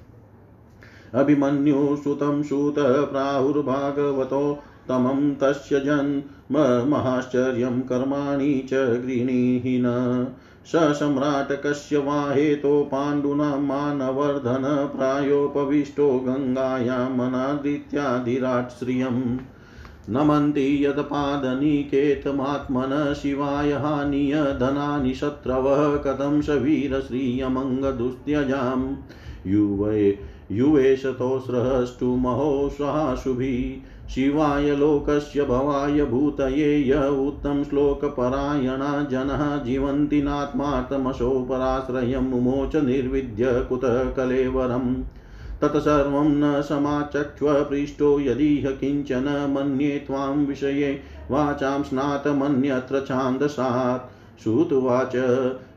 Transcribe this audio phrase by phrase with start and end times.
[1.15, 10.27] अभिमन्युसुतं सुत प्राहुर्भागवतो तमं तस्य जन्म महाश्चर्यं कर्माणि च गृह्णीहि न
[10.67, 19.39] स सम्राट् कस्य वा हेतो पाण्डुना मानवर्धन प्रायोपविष्टो गङ्गायामनादृत्याधिराट् श्रियम्।
[20.09, 28.97] नमन्ति यत्पादनिकेतमात्मनः शिवाय हानिय धनानि शत्रवः कथं स वीरश्रियमङ्गदुस्त्यजाम्
[29.47, 30.19] युवे
[30.53, 43.67] युवेशतोस्रष्टुमहो स्वाशुभिः शिवाय लोकस्य भवाय भूतये य उत्तम श्लोकपरायणा जनः जीवन्ति नात्मार्थमशो पराश्रयं मुमोच निर्विद्य
[43.69, 45.05] कुतः कलेवरम्।
[45.63, 51.01] तत्सर्वं न समाचक्ष्व, पृष्टो यदीह किंचन मन्ये त्वां विषये,
[51.31, 54.13] वाचां स्नातमन्यत्र छान्दसात्।
[54.43, 55.17] श्रुतुवाच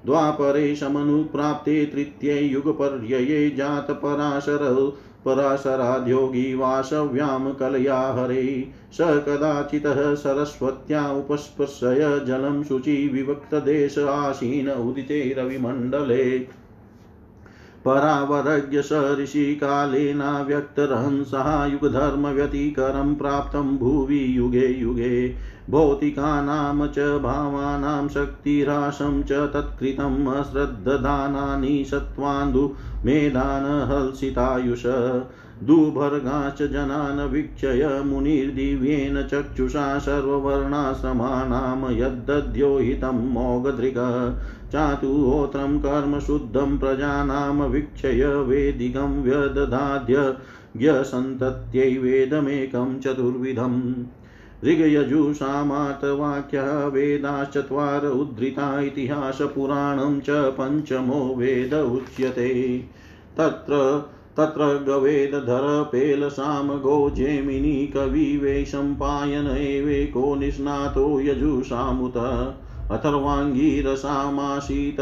[0.06, 4.94] द्वापरे समनुप्राप्ते तृतीये युगपर्यये जातपराशर,
[5.26, 16.40] पराशराद्योगी वासव्यां कलया हरे। स कदाचितः सरस्वत्या उपस्पृशय जलं शुचि विवक्तदेश आसीन उदिते रविमण्डले।
[17.86, 25.36] परावरज्ञ स ऋषिकालेनाव्यक्तरहंसः युगधर्मव्यतिकरं प्राप्तं भुवि युगे युगे।
[25.70, 34.84] भौतिकानां च भावानां शक्तिराशं च तत्कृतम् अश्रद्धदानानि सत्त्वान्दुमेधानहर्षितायुष
[35.70, 44.00] दुभर्गाश्च जनान् वीक्षय मुनिर्दिव्येन चक्षुषा सर्ववर्णाश्रमाणां यद्दध्योहितं मोगधृग
[44.74, 53.80] चातुहोत्रं कर्मशुद्धं प्रजानां वीक्षय वेदिकं व्यदधाद्यज्ञसन्तत्यै वेदमेकं चतुर्विधम्
[54.66, 62.90] ऋगयजुषामातवाक्या वेदाश्चत्वार उद्धृता इतिहासपुराणं च पञ्चमो वेद उच्यते।
[63.38, 64.04] तत्र
[64.38, 72.14] तत्र गवेदधरपेलसाम गोजेमिनी कविवेशम्पायन एवेको निष्णातो यजुषामुत।
[72.92, 74.98] अथर्वाङ्गीरसामासीत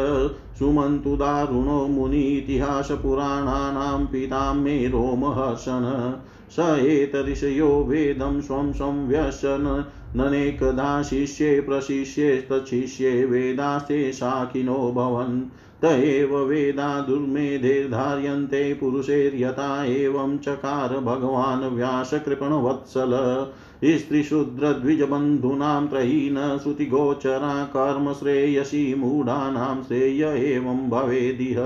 [0.59, 6.13] सुमन्तु दारुणो मुनीतिहासपुराणानां पिता मे रोमहर्षन्
[6.51, 15.49] स एतऋषयो वेदं स्वं संव्यसन। ननेकदा शिष्ये प्रशिष्येस्तच्छिष्ये वेदास्ते शाखिनो भवन्।
[15.81, 23.47] त एव वेदा दुर्मेधेर्धार्यन्ते पुरुषैर्यथा एवं चकार भगवान् व्यासकृपणवत्सल।
[23.85, 31.57] स्त्रीशूद्रद्विजबन्धूनां त्रयी न श्रुतिगोचरा कर्मश्रेयसी मूढानां श्रेय एवं भवेदिह।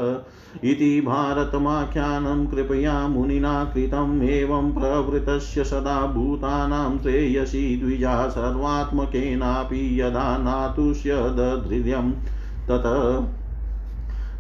[0.64, 12.14] इति भारतमाख्यानं कृपया मुनिना कृतम् एवं प्रवृतस्य सदा भूतानां श्रेयसी द्विजा सर्वात्मकेनापि यदा नातुष्यदधृर्यं
[12.70, 13.34] तत्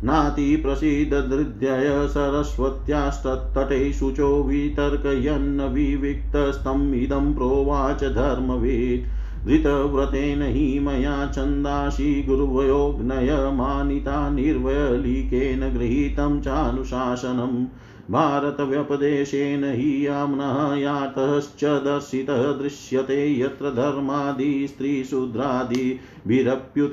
[0.03, 16.39] नातिप्रसीदधृद्यय सरस्वत्यास्तत्तटे शुचो वितर्कयन्न विविक्तस्तम् इदं प्रोवाच धर्मवेत्। धृतव्रतेन हि मया छन्दांसि गुरुवयोग्नयमानिता निर्वलीकेन गृहीतं
[16.39, 17.65] चानुशासनम्
[18.11, 26.91] भारतव्यपदेशेन हि याम्नः यातश्च दर्शितः दृश्यते यत्र धर्मादि स्त्रीशूद्रादिभिरप्युत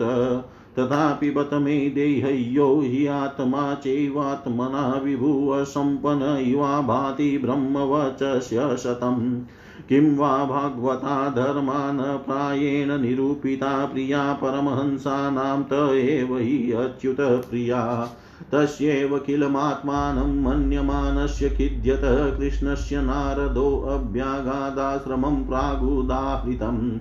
[0.78, 9.40] तथापि बत मे देहय्यो हि आत्मा चैवात्मना विभुवसम्पन्न इवा भाति ब्रह्मवचस्य शतम्
[9.88, 18.08] किं वा भागवता धर्मान प्रायेण निरूपिता प्रिया परमहंसानां त एव हि अच्युत प्रिया।
[18.52, 26.98] तस्यैव किलमात्मानं मन्यमानस्य खिद्यत, कृष्णस्य नारदोऽभ्यागादाश्रमं प्रागुदाहृतम्।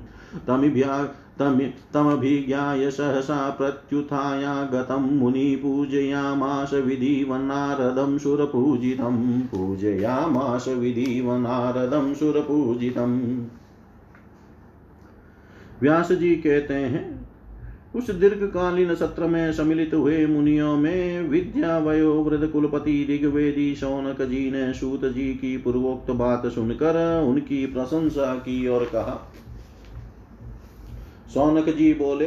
[0.47, 1.07] तमिभ्या
[1.39, 13.19] तमभिज्ञाय सहसा प्रत्युत्थायागतं मुनिपूजयामास विधिवनारदं सुरपूजितं। पूजयामास विधिवनारदं सुरपूजितम्
[15.81, 17.27] व्यास जी कहते हैं,
[17.95, 24.51] उस दीर्घकालीन सत्र में सम्मिलित हुए मुनियों में विद्या वयो वृद्ध कुलपति ऋग्वेदी शौनक जी
[24.51, 29.19] ने सूत जी की पूर्वोक्त बात सुनकर उनकी प्रशंसा की और कहा
[31.33, 32.25] सौनक जी बोले,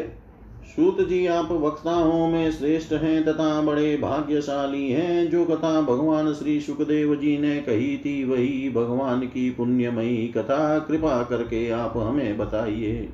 [0.67, 6.61] सूत जी, आप वक्ताओं में श्रेष्ठ हैं तथा बड़े भाग्यशाली हैं। जो कथा भगवान श्री
[6.61, 13.09] सुखदेव जी ने कही थी, वही भगवान की पुण्यमयी कथा। कृपा करके आप हमें बताइए।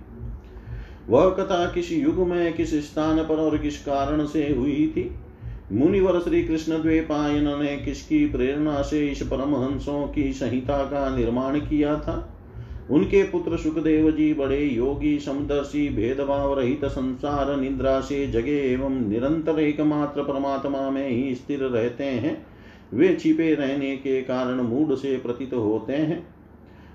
[1.09, 5.15] वह कथा किस युग में, किस स्थान पर और किस कारण से हुई थी?
[5.73, 11.97] मुनिवर श्री कृष्ण द्वेपायन ने किसकी प्रेरणा से इस परमहंसों की संहिता का निर्माण किया
[11.97, 12.31] था?
[12.93, 19.61] उनके पुत्र सुखदेव जी बड़े योगी, समदर्शी, भेदभाव रहित संसार, निद्रा से जगे एवं निरंतर
[19.61, 22.47] एकमात्र परमात्मा में ही स्थिर रहते हैं।
[22.94, 26.27] वे छिपे रहने के कारण मूड से प्रतीत होते हैं।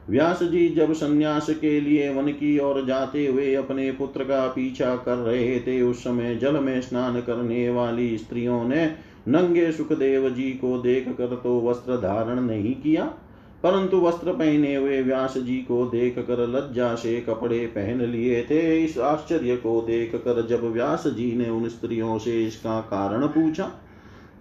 [0.09, 4.95] व्यास जी जब संन्यास के लिए वन की ओर जाते हुए अपने पुत्र का पीछा
[4.95, 8.85] कर रहे थे, उस समय जल में स्नान करने वाली स्त्रियों ने
[9.27, 13.13] नंगे सुखदेव जी को देख कर तो वस्त्र धारण नहीं किया।
[13.63, 18.59] परंतु वस्त्र पहने हुए व्यास जी को देख कर लज्जा से कपड़े पहन लिए थे।
[18.83, 23.71] इस आश्चर्य को देख कर जब व्यास जी ने उन स्त्रियों से इसका कारण पूछा,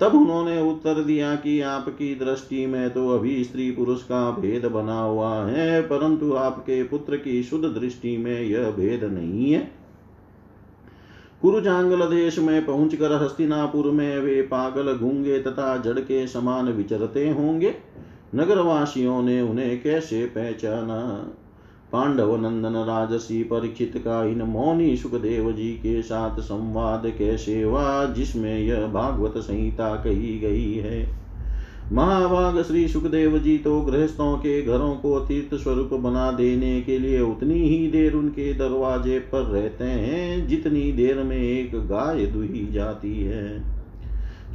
[0.01, 5.01] तब उन्होंने उत्तर दिया कि आपकी दृष्टि में तो अभी स्त्री पुरुष का भेद बना
[5.01, 9.61] हुआ है, परंतु आपके पुत्र की शुद्ध दृष्टि में यह भेद नहीं है।
[11.43, 17.75] कुरुजांगल देश में पहुंचकर हस्तिनापुर में वे पागल घूँगे तथा जड़ के समान विचरते होंगे।
[18.37, 21.29] नगरवासियों ने उन्हें कैसे पहचाना?
[21.93, 28.59] पांडव नंदन राजसी परीक्षित का इन मौनी सुखदेव जी के साथ संवाद कैसे हुआ, जिसमें
[28.59, 31.27] यह भागवत संहिता कही गई है?
[31.93, 37.21] महाभाग श्री सुखदेव जी तो गृहस्थों के घरों को तीर्थ स्वरूप बना देने के लिए
[37.21, 43.23] उतनी ही देर उनके दरवाजे पर रहते हैं, जितनी देर में एक गाय दुही जाती
[43.23, 43.76] है।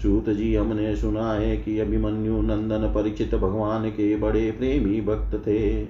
[0.02, 5.88] सूत जी हमने सुना है कि अभिमन्यु नंदन परीक्षित भगवान के बड़े प्रेमी भक्त थे।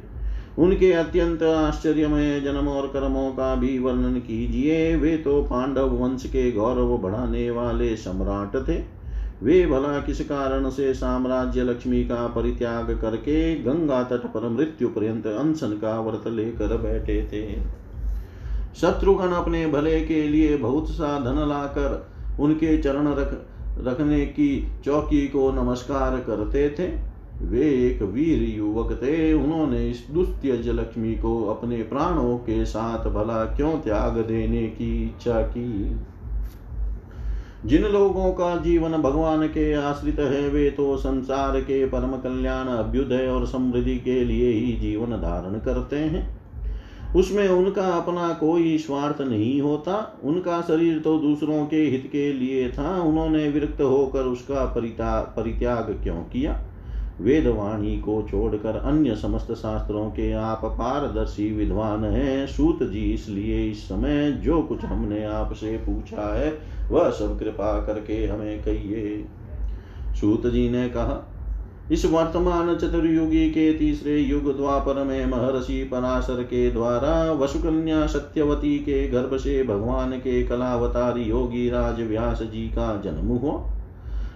[0.58, 6.52] उनके अत्यंत आश्चर्यमय जन्म और कर्मों का भी वर्णन कीजिए। वे तो पांडव वंश के
[6.52, 9.02] गौरव बढ़ाने वाले सम्राट थे।
[9.44, 15.28] वे भला किस कारण से साम्राज्य लक्ष्मी का परित्याग करके गंगा तट पर मृत्यु पर्यंत
[15.28, 17.62] अनशन का व्रत लेकर बैठे थे।
[18.82, 22.06] शत्रुघ्न अपने भले के लिए बहुत सा धन लाकर
[22.40, 23.34] उनके चरण रख
[23.78, 27.12] रखने की चौकी को नमस्कार करते थे।
[27.46, 33.46] वे एक वीर युवक थे। उन्होंने इस दुस्त्यज लक्ष्मी को अपने प्राणों के साथ भला
[33.46, 35.96] क्यों त्याग देने की इच्छा की?
[37.66, 43.28] जिन लोगों का जीवन भगवान के आश्रित है, वे तो संसार के परम कल्याण, अभ्युदय
[43.28, 46.41] और समृद्धि के लिए ही जीवन धारण करते हैं।
[47.16, 52.70] उसमें उनका अपना कोई स्वार्थ नहीं होता। उनका शरीर तो दूसरों के हित के लिए
[52.70, 54.66] था। उन्होंने विरक्त होकर उसका
[55.38, 56.60] परित्याग क्यों किया?
[57.22, 63.84] वेदवाणी को छोड़कर अन्य समस्त शास्त्रों के आप पारदर्शी विद्वान हैं। सूत जी इसलिए इस
[63.84, 66.54] समय जो कुछ हमने आपसे पूछा है,
[66.90, 69.26] वह सब कृपा करके हमें कहिए।
[70.16, 71.31] सूत जी ने कहा
[71.92, 79.08] इस वर्तमान चतुर्युगी के तीसरे युग द्वापर में महर्षि पराशर के द्वारा वसुकन्या सत्यवती के
[79.08, 83.60] गर्भ से भगवान के कलावतारी योगी राज व्यास जी का जन्म हुआ।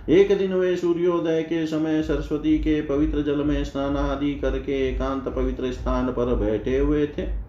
[0.10, 5.24] एक दिन वे सूर्योदय के समय सरस्वती के पवित्र जल में स्नान आदि करके एकांत
[5.24, 7.45] पवित्र स्थान पर बैठे हुए थे।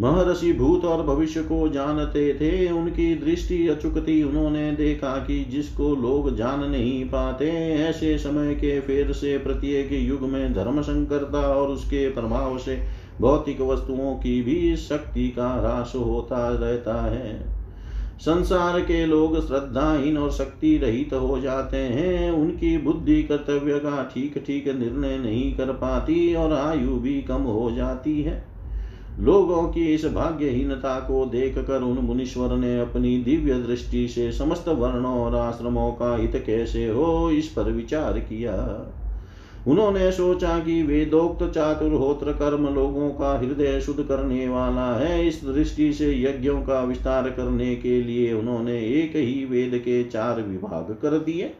[0.00, 5.94] महर्षि भूत और भविष्य को जानते थे। उनकी दृष्टि अचुक थी उन्होंने देखा कि जिसको
[5.96, 11.68] लोग जान नहीं पाते, ऐसे समय के फेर से प्रत्येक युग में धर्म संकरता और
[11.68, 12.76] उसके प्रभाव से
[13.20, 17.54] भौतिक वस्तुओं की भी शक्ति का ह्रास होता रहता है।
[18.18, 24.38] संसार के लोग श्रद्धाहीन और शक्ति रहित हो जाते हैं। उनकी बुद्धि कर्तव्य का ठीक
[24.46, 28.53] ठीक निर्णय नहीं कर पाती और आयु भी कम हो जाती है।
[29.20, 34.68] लोगों की इस भाग्यहीनता को देख कर उन मुनीश्वर ने अपनी दिव्य दृष्टि से समस्त
[34.68, 38.54] वर्णों और आश्रमों का हित कैसे हो इस पर विचार किया।
[39.66, 45.92] उन्होंने सोचा कि वेदोक्त चातुर्होत्र कर्म लोगों का हृदय शुद्ध करने वाला है। इस दृष्टि
[45.92, 51.18] से यज्ञों का विस्तार करने के लिए उन्होंने एक ही वेद के चार विभाग कर
[51.18, 51.52] दिए।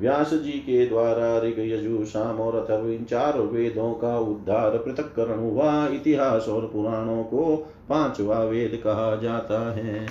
[0.00, 5.40] व्यास जी के द्वारा ऋग यजु शाम और अथर्व इन चार वेदों का उद्धार पृथककरण
[5.40, 7.56] हुआ। इतिहास और पुराणों को
[7.88, 10.06] पांचवा वेद कहा जाता है।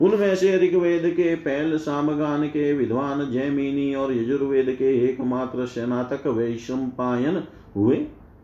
[0.00, 7.42] उनमें से ऋग्वेद के पहल सामगान के विद्वान, जैमिनी और यजुर्वेद के एकमात्र स्नातक वैशंपायन
[7.76, 7.96] हुए।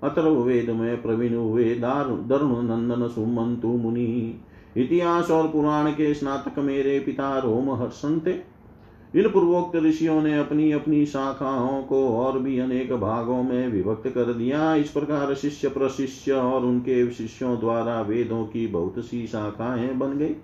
[0.02, 4.40] अथर्ववेद में प्रवीण हुए दरुण नंदन सुमंतु मुनि।
[4.76, 8.57] इतिहास और पुराण के स्नातक मेरे पिता रोम हर्षण थे।
[9.16, 14.32] इन पूर्वोक्त ऋषियों ने अपनी अपनी शाखाओं को और भी अनेक भागों में विभक्त कर
[14.32, 20.18] दिया। इस प्रकार शिष्य प्रशिष्य और उनके शिष्यों द्वारा वेदों की बहुत सी शाखाएँ बन
[20.18, 20.36] गई।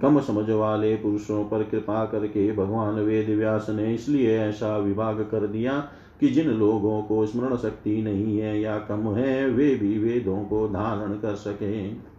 [0.00, 5.46] कम समझ वाले पुरुषों पर कृपा करके भगवान वेद व्यास ने इसलिए ऐसा विभाग कर
[5.46, 5.88] दिया
[6.20, 10.68] कि जिन लोगों को स्मरण शक्ति नहीं है या कम है, वे भी वेदों को
[10.68, 12.09] धारण कर सके।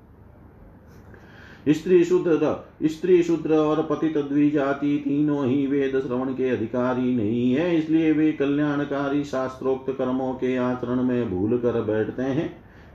[1.68, 7.76] स्त्री शूद्र स्त्री शूद्र और पतित द्विजाति तीनों ही वेद श्रवण के अधिकारी नहीं है,
[7.78, 12.50] इसलिए वे कल्याणकारी शास्त्रोक्त कर्मों के आचरण में भूल कर बैठते हैं।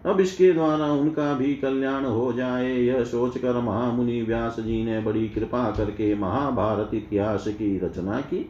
[0.06, 5.28] अब इसके द्वारा उनका भी कल्याण हो जाए, यह सोचकर महामुनि व्यास जी ने बड़ी
[5.28, 8.44] कृपा करके महाभारत इतिहास की रचना की।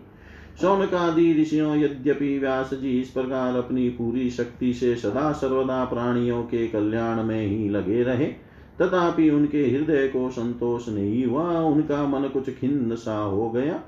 [0.60, 6.66] सौनकादि ऋषियों, यद्यपि व्यास जी इस प्रकार अपनी पूरी शक्ति से सदा सर्वदा प्राणियों के
[6.68, 8.32] कल्याण में ही लगे रहे
[8.80, 13.80] तथापि उनके हृदय को संतोष नहीं हुआ, उनका मन कुछ खिन्न सा हो गया।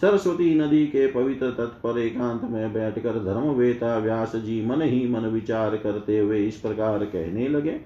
[0.00, 5.26] सरस्वती नदी के पवित्र तट पर एकांत में बैठकर धर्मवेता व्यास जी मन ही मन
[5.28, 7.80] विचार करते हुए इस प्रकार कहने लगे।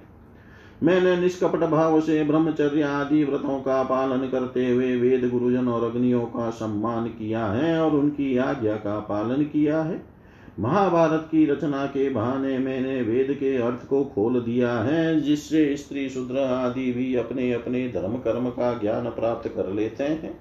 [0.82, 6.24] मैंने निष्कपट भाव से ब्रह्मचर्य आदि व्रतों का पालन करते हुए वेद गुरुजन और अग्नियों
[6.26, 10.17] का सम्मान किया है और उनकी आज्ञा का पालन किया है।
[10.60, 16.08] महाभारत की रचना के बहाने मैंने वेद के अर्थ को खोल दिया है, जिससे स्त्री
[16.08, 20.40] शूद्र आदि भी अपने अपने धर्म कर्म का ज्ञान प्राप्त कर लेते हैं।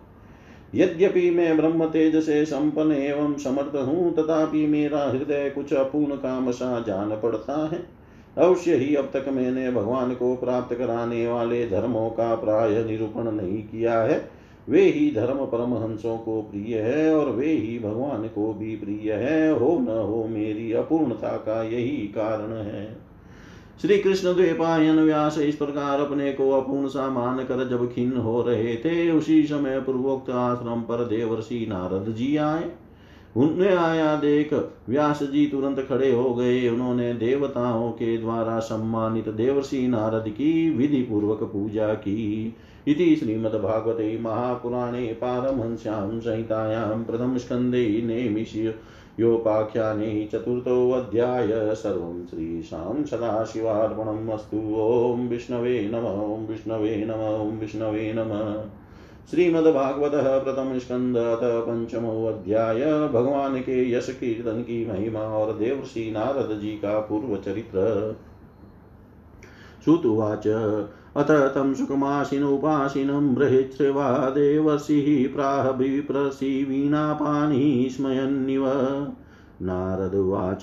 [0.75, 6.51] यद्यपि मैं ब्रह्म तेज से संपन्न एवं समर्थ हूँ, तथापि मेरा हृदय कुछ अपूर्ण काम
[6.51, 7.85] सा जान पड़ता है।
[8.37, 13.63] अवश्य ही अब तक मैंने भगवान को प्राप्त कराने वाले धर्मों का प्राय निरूपण नहीं
[13.63, 14.36] किया है।
[14.69, 19.59] वे ही धर्म परमहंसों को प्रिय है और वे ही भगवान को भी प्रिय है।
[19.59, 22.97] हो न हो मेरी अपूर्णता का यही कारण है।
[23.81, 28.41] श्री कृष्ण द्वेपायन व्यास इस प्रकार अपने को अपूर्ण सा मान कर जब खिन्न हो
[28.41, 32.71] रहे थे, उसी समय पूर्वोक्त आश्रम पर देवर्षि नारद जी आए।
[33.37, 34.53] उन्हें आया देख,
[34.89, 41.01] व्यास जी तुरंत खड़े हो गए। उन्होंने देवताओं के द्वारा सम्मानित देवर्षि नारद की विधि
[41.01, 42.55] पूर्वक पूजा की।
[42.87, 48.67] इति श्रीमद्भागवते महापुराणे पारमहंस्यां संहितायां प्रथमस्कन्धे नेमिषि
[49.19, 58.63] योपाख्याने चतुर्थोऽध्याय सर्वं श्रीशां सदाशिवार्पणम् अस्तु। ॐ विष्णवे नम, ॐ विष्णवे नम, ॐ विष्णवे नमः।
[59.31, 66.71] श्रीमद्भागवतः प्रथम स्कंद पंचमो अध्याय। भगवान के यश कीर्तन की महिमा और देवर्षि नारद जी
[66.77, 68.15] का पूर्व चरित्र।
[69.83, 70.47] श्रुतुवाच
[71.17, 78.71] अथ तं सुखमाशिनुपाशिनं बृहच्छ्रवा देवर्षिः प्राह विप्रसीवीणापानि स्मयन्निव।
[79.61, 80.61] नारदुवाच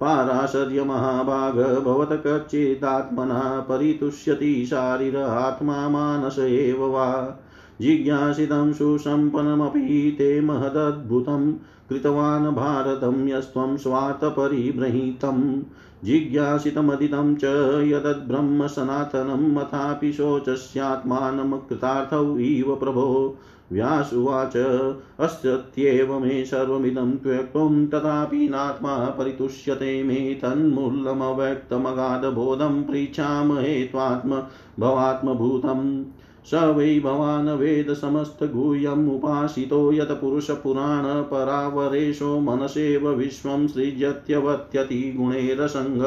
[0.00, 7.40] पाराशर्यमहाभाग भवत कच्चिदात्मना परितुष्यति शारीर आत्मा मानस एव वा।
[7.80, 11.54] जिज्ञासितं सुसम्पन्नमपि ते महदद्भुतं,
[11.88, 15.60] कृतवान् भारतं यस्त्वं स्वार्थपरिबृहीतम्
[16.04, 17.44] जिज्ञासितमदितं च
[17.84, 23.38] यदद्ब्रह्म सनातनं मथापि शोचस्यात्मानं इव प्रभो।
[23.72, 24.86] व्यासुवाच
[25.20, 34.42] अस्त्येव मे सर्वमिदं त्वक्त्वं तथापि नात्मा परितुष्यते मे तन्मूलमव्यक्तमगाधबोधं पृच्छामहे त्वात्म
[34.80, 36.04] भवात्मभूतम्।
[36.50, 46.02] स वै भवान् वेदसमस्तगुह्यमुपासितो यत्पुरुषपुराणपरावरेशो मनसेव विश्वं सृजत्यवत्यति गुणैरसङ्ग।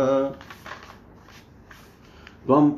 [2.46, 2.72] त्वं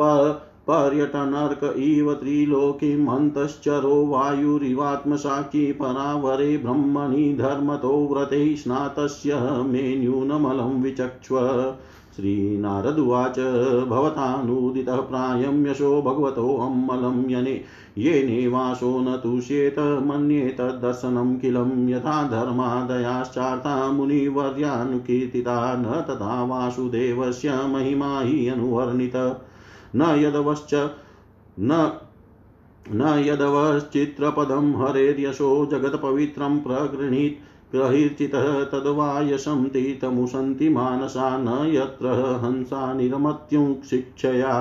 [0.69, 11.39] पर्यटनर्क इव त्रिलोकीम् अन्तश्चरो वायुरिवात्मसाक्षी परावरे ब्रह्मणि धर्मतो व्रते स्नातस्य मे न्यूनमलं विचक्ष्व।
[12.15, 13.39] श्रीनारदुवाच,
[13.87, 17.63] भवतानुदितः प्रायं यशो भगवतोऽम्मलं यने।
[17.97, 29.15] येनेवासो न तुष्येत मन्ये तद्दर्शनं किलं। यथा धर्मादयाश्चार्ता मुनिवर्यानुकीर्तिता, न तथा वासुदेवस्य महिमा हि अनुवर्णित।
[29.95, 30.89] न यदवश्च,
[31.59, 31.99] न
[32.91, 42.07] न यदवश्चित्रपदं हरेर्यशो जगत्पवित्रं प्रगृहीत् प्रहीर्चितः तद्वायसं तीतमुशन्ति मानसा न यत्र
[42.43, 44.53] हंसा निरमत्युङ्शिक्षया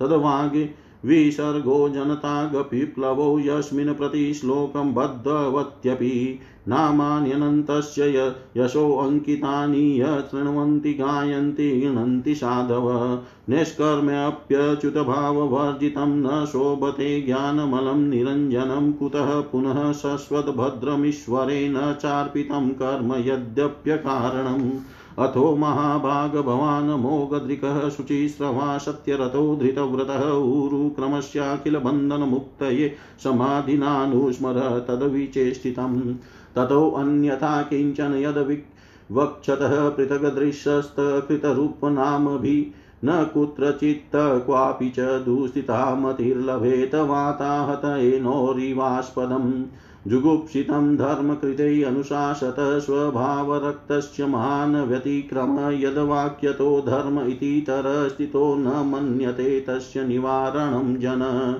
[0.00, 0.64] तद्वागि
[1.04, 18.10] विसर्गो जनतागपिप्लवो यस्मिन् प्रतिश्लोकं बद्धवत्यपि नामान्यनन्तस्य यशोऽङ्कितानि यृण्वन्ति गायन्ति गृह्णन्ति साधव निष्कर्म्यप्यच्युतभाववर्जितं न शोभते ज्ञानमलं
[18.10, 24.70] निरञ्जनं कुतः पुनः शश्वतभद्रमीश्वरे न चार्पितं कर्म यद्यप्यकारणम्
[25.18, 32.94] अथो महाभाग भवान् मोगदृकः शुचिस्रवा सत्यरथो धृतव्रतः ऊरुक्रमस्याखिलबन्धनमुक्तये
[33.24, 36.14] समाधिनानुस्मर तद्विचेष्टितम्।
[36.56, 49.62] ततोऽन्यथा किंचन यद्विवक्षतः पृथग्दृशस्तकृतरूपनामभिः न कुत्रचित् क्वापि च दुस्थिता मतिर्लभेत वाताहत एनोरिवास्पदम्
[50.08, 61.54] जुगुप्सितं धर्मकृते अनुशासत स्वभावरक्तस्य महान् व्यतिक्रम यद्वाक्यतो धर्म इतितरस्थितो न मन्यते तस्य निवारणं जन।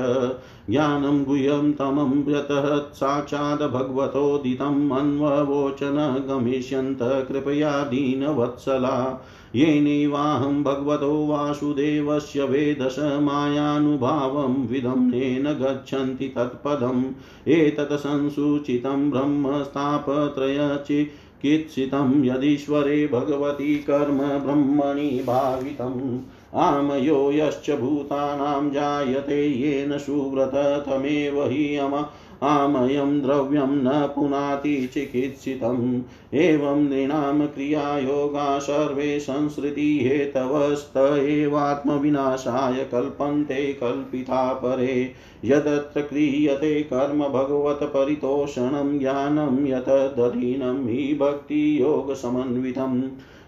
[0.71, 14.67] ज्ञानं गुह्यं तमं यतः साक्षात् भगवतोदितम् अन्ववोचन गमिष्यन्त कृपया दीनवत्सला। येनैवाहं भगवतो वासुदेवस्य वेदश मायानुभावं
[14.67, 17.05] विदम्नेन गच्छन्ति तत्पदम्।
[17.49, 21.05] एतत् संसूचितं ब्रह्मस्तापत्रयचि
[21.43, 26.19] कित्सितं यदीश्वरे भगवती कर्म ब्रह्मणि भावितम्।
[26.55, 32.07] आमयो यश्च भूतानां जायते येन सुव्रत तमेव हि अम
[32.43, 36.01] आमयं द्रव्यं न पुनाति चिकित्सितम्।
[36.35, 45.13] एवं नृणां क्रियायोगा सर्वे संसृतिहेतवस्त एवात्मविनाशाय कल्पन्ते कल्पिता परे।
[45.45, 53.03] यदत्र क्रियते कर्म भगवत्परितोषणं ज्ञानं यतदधीनं हि भक्तियोगसमन्वितम्।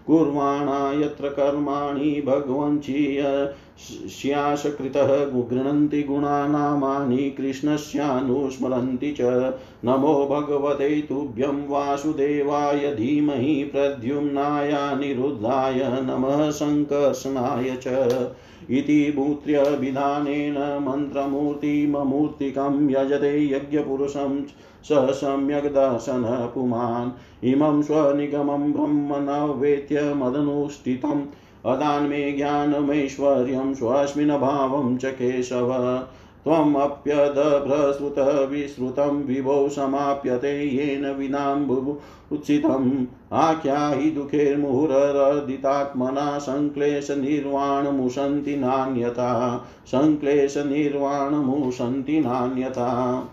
[0.07, 9.53] कुर्वाणा यत्र कर्माणि भगवञ्चीयस्याशकृतः गृह्णन्ति गुणानामानि कृष्णस्यानुस्मरन्ति च।
[9.85, 18.29] नमो भगवते तुभ्यं वासुदेवाय धीमहि प्रद्युम्नाय निरुद्धाय नमः सङ्कर्षणाय च।
[18.69, 24.43] इति भूत्र्यभिधानेन मन्त्रमूर्तिममूर्तिकं यजते यज्ञपुरुषं
[24.83, 27.11] स सम्यक् दर्शनः पुमान्।
[27.43, 31.23] इमं स्वनिगमं ब्रह्म न वेत्य मदनुष्ठितम्
[31.65, 36.03] अदान्मे ज्ञानमैश्वर्यं स्वस्मिन् भावं च केशव।
[36.43, 53.23] त्वमप्यदभ्रश्रुतः विश्रुतं विभो समाप्यते येन विनाम्बुचितम् आख्याहि दुःखेर्मुहुरर्दितात्मना सङ्क्लेशनिर्वाणमुशन्ति नान्यथा। सङ्क्लेशनिर्वाणमुशन्ति नान्यथा।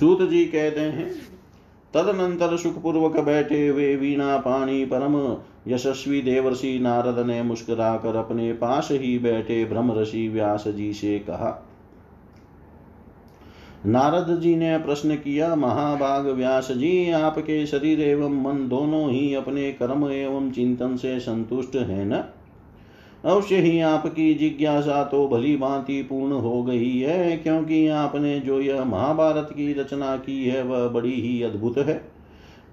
[0.00, 1.10] सूत जी कहते हैं,
[1.94, 5.36] तदनंतर सुखपूर्वक बैठे हुए वीणा पानी परम
[5.68, 11.64] यशस्वी देवर्षि नारद ने मुस्कुराकर अपने पास ही बैठे ब्रह्मऋषि व्यास जी से कहा,
[13.86, 19.70] नारद जी ने प्रश्न किया, महाभाग व्यास जी, आपके शरीर एवं मन दोनों ही अपने
[19.72, 22.24] कर्म एवं चिंतन से संतुष्ट है न?
[23.24, 28.84] अवश्य ही आपकी जिज्ञासा तो भली भांति पूर्ण हो गई है, क्योंकि आपने जो यह
[28.84, 32.00] महाभारत की रचना की है, वह बड़ी ही अद्भुत है।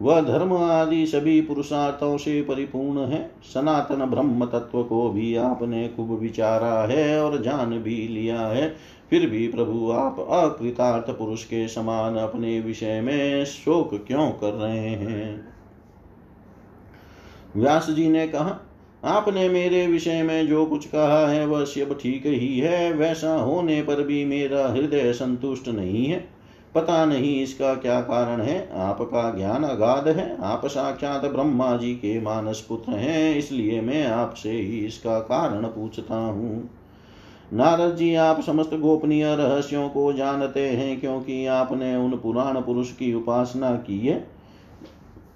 [0.01, 6.19] वह धर्म आदि सभी पुरुषार्थों से परिपूर्ण है। सनातन ब्रह्म तत्व को भी आपने खूब
[6.19, 8.75] विचारा है और जान भी लिया है।
[9.09, 14.89] फिर भी प्रभु, आप अकृतार्थ पुरुष के समान अपने विषय में शोक क्यों कर रहे
[14.89, 15.47] हैं?
[17.55, 18.59] व्यास जी ने कहा
[19.05, 23.81] आपने मेरे विषय में जो कुछ कहा है, वह सब ठीक ही है। वैसा होने
[23.81, 26.27] पर भी मेरा हृदय संतुष्ट नहीं है।
[26.75, 32.21] पता नहीं इसका क्या कारण है। आपका ज्ञान अगाध है। आप साक्षात ब्रह्मा जी के
[32.21, 36.69] मानस पुत्र हैं, इसलिए मैं आपसे ही इसका कारण पूछता हूँ।
[37.53, 43.13] नारद जी, आप समस्त गोपनीय रहस्यों को जानते हैं, क्योंकि आपने उन पुराण पुरुष की
[43.13, 44.34] उपासना की है।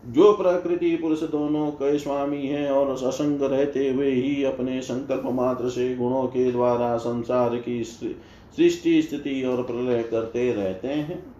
[0.08, 5.70] जो प्रकृति पुरुष दोनों के स्वामी हैं और ससंग रहते हुए ही अपने संकल्प मात्र
[5.70, 11.39] से गुणों के द्वारा संसार की सृष्टि, स्थिति और प्रलय करते रहते हैं।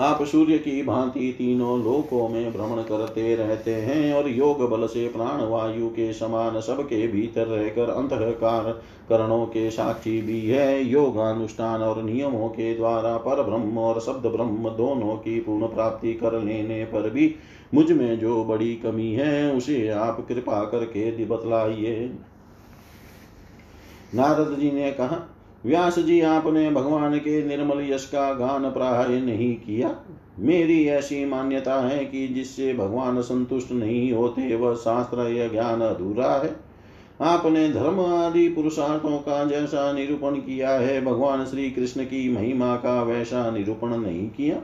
[0.00, 5.08] आप सूर्य की भांति तीनों लोकों में भ्रमण करते रहते हैं और योग बल से
[5.08, 8.70] प्राण वायु के समान सबके भीतर रहकर अंतकार
[9.08, 14.70] करणों के साक्षी भी है। योगानुष्ठान और नियमों के द्वारा पर ब्रह्म और शब्द ब्रह्म
[14.70, 17.34] दोनों की पूर्ण प्राप्ति कर लेने पर भी
[17.74, 22.12] मुझमें जो बड़ी कमी है, उसे आप कृपा करके बतलाइए।
[24.14, 25.26] नारद जी ने कहा
[25.66, 29.96] व्यास जी, आपने भगवान के निर्मल यश का गान प्राय नहीं किया।
[30.38, 36.32] मेरी ऐसी मान्यता है कि जिससे भगवान संतुष्ट नहीं होते, वह शास्त्र या ज्ञान अधूरा
[36.32, 36.56] है।
[37.20, 43.02] आपने धर्म आदि पुरुषार्थों का जैसा निरूपण किया है, भगवान श्री कृष्ण की महिमा का
[43.02, 44.56] वैसा निरूपण नहीं किया।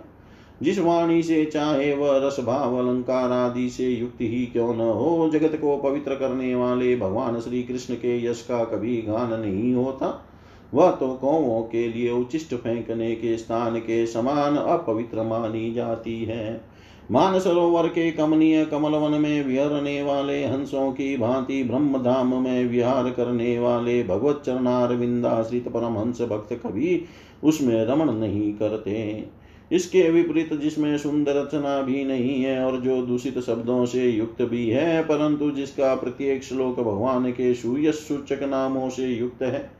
[0.62, 5.30] जिस वाणी से चाहे वह रस, भाव, अलंकार आदि से युक्त ही क्यों न हो,
[5.32, 10.25] जगत को पवित्र करने वाले भगवान श्री कृष्ण के यश का कभी गान नहीं होता।
[10.74, 16.60] वह तो कौवों के लिए उचिष्ट फेंकने के स्थान के समान अपवित्र मानी जाती है।
[17.10, 23.58] मानसरोवर के कमनीय कमलवन में विहरने वाले हंसों की भांति ब्रह्म धाम में विहार करने
[23.58, 27.02] वाले भगवत चरणार विंदाश्रित परमहंस भक्त कभी
[27.44, 29.24] उसमें रमण नहीं करते।
[29.72, 34.68] इसके विपरीत जिसमें सुंदर रचना भी नहीं है और जो दूषित शब्दों से युक्त भी
[34.70, 39.75] है, परंतु जिसका प्रत्येक श्लोक भगवान के सूर्य सूचक नामों से युक्त है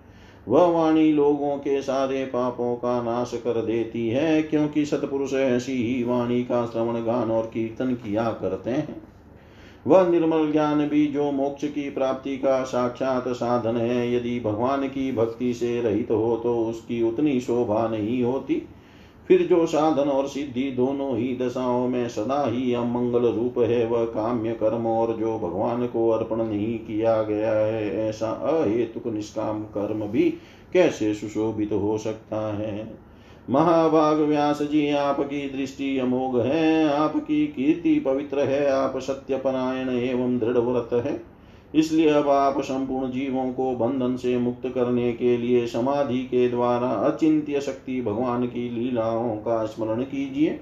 [0.48, 6.02] वह वाणी लोगों के सारे पापों का नाश कर देती है, क्योंकि सतपुरुष ऐसी ही
[6.04, 9.02] वाणी का श्रवण, गान और कीर्तन किया करते हैं।
[9.86, 15.10] वह निर्मल ज्ञान भी जो मोक्ष की प्राप्ति का साक्षात साधन है, यदि भगवान की
[15.12, 18.62] भक्ति से रहित हो तो उसकी उतनी शोभा नहीं होती।
[19.28, 24.04] फिर जो साधन और सिद्धि दोनों ही दशाओं में सदा ही अमंगल रूप है, वह
[24.04, 30.06] काम्य कर्म और जो भगवान को अर्पण नहीं किया गया है, ऐसा अहेतुक निष्काम कर्म
[30.06, 30.34] भी
[30.72, 33.06] कैसे सुशोभित तो हो सकता है?
[33.50, 40.38] महाभाग व्यास जी, आपकी दृष्टि अमोघ है, आपकी कीर्ति पवित्र है, आप सत्य परायण एवं
[40.38, 41.35] दृढ़ व्रत है।
[41.76, 46.88] इसलिए अब आप संपूर्ण जीवों को बंधन से मुक्त करने के लिए समाधि के द्वारा
[46.88, 50.60] अचिंत्य शक्ति भगवान की लीलाओं का स्मरण कीजिए।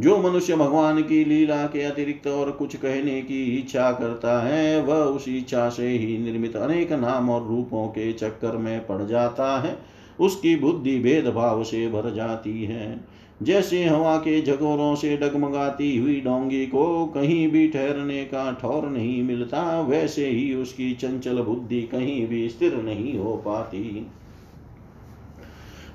[0.00, 4.96] जो मनुष्य भगवान की लीला के अतिरिक्त और कुछ कहने की इच्छा करता है, वह
[4.96, 9.78] उस इच्छा से ही निर्मित अनेक नाम और रूपों के चक्कर में पड़ जाता है।
[10.20, 13.00] उसकी बुद्धि भेदभाव से भर जाती है।
[13.42, 19.22] जैसे हवा के झकोरों से डगमगाती हुई डोंगी को कहीं भी ठहरने का ठौर नहीं
[19.22, 24.06] मिलता, वैसे ही उसकी चंचल बुद्धि कहीं भी स्थिर नहीं हो पाती।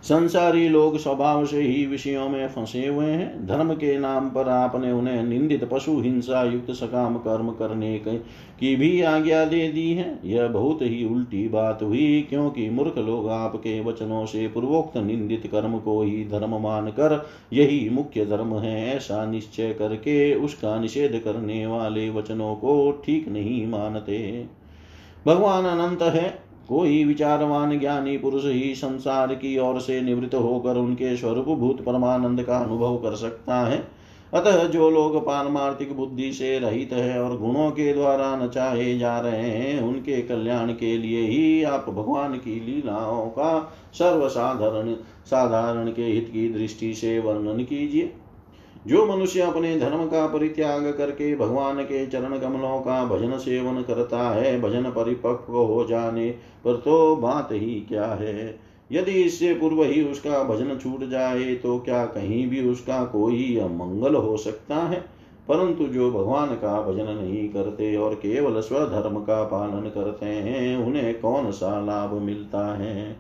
[0.04, 4.92] संसारी लोग स्वभाव से ही विषयों में फंसे हुए हैं। धर्म के नाम पर आपने
[4.92, 8.18] उन्हें निंदित, पशु हिंसा युक्त, सकाम कर्म करने के
[8.60, 13.30] की भी आज्ञा दे दी है। यह बहुत ही उल्टी बात हुई, क्योंकि मूर्ख लोग
[13.30, 19.26] आपके वचनों से पूर्वोक्त निंदित कर्म को ही धर्म मानकर यही मुख्य धर्म है। ऐसा
[19.26, 24.46] निश्चय करके उसका निषेध करने वाले वचनों को ठीक नहीं मानते।
[25.28, 31.18] भगवान अनंत है। कोई विचारवान ज्ञानी पुरुष ही संसार की ओर से निवृत्त होकर उनके
[31.18, 36.94] स्वरूप भूत परमानंद का अनुभव कर सकता है। अतः जो लोग पारमार्थिक बुद्धि से रहित
[36.94, 41.86] है और गुणों के द्वारा नचाए जा रहे हैं, उनके कल्याण के लिए ही आप
[41.90, 44.94] भगवान की लीलाओं का सर्वसाधारण,
[45.26, 48.14] साधारण के हित की दृष्टि से वर्णन कीजिए।
[48.88, 54.30] जो मनुष्य अपने धर्म का परित्याग करके भगवान के चरण कमलों का भजन सेवन करता
[54.30, 56.32] है, भजन परिपक्व हो जाने
[56.66, 58.60] पर तो बात ही क्या है?
[58.92, 64.16] यदि इससे पूर्व ही उसका भजन छूट जाए तो क्या कहीं भी उसका कोई अमंगल
[64.16, 65.06] हो सकता है?
[65.48, 71.20] परंतु जो भगवान का भजन नहीं करते और केवल स्वधर्म का पालन करते हैं, उन्हें
[71.20, 73.16] कौन सा लाभ मिलता है?